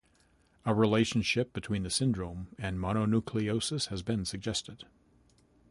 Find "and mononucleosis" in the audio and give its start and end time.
2.57-3.89